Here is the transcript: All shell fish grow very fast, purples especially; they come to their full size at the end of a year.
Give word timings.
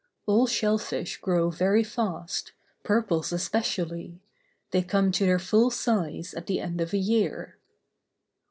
All 0.25 0.47
shell 0.47 0.79
fish 0.79 1.17
grow 1.17 1.51
very 1.51 1.83
fast, 1.83 2.53
purples 2.81 3.31
especially; 3.31 4.19
they 4.71 4.81
come 4.81 5.11
to 5.11 5.27
their 5.27 5.37
full 5.37 5.69
size 5.69 6.33
at 6.33 6.47
the 6.47 6.59
end 6.59 6.81
of 6.81 6.91
a 6.91 6.97
year. 6.97 7.59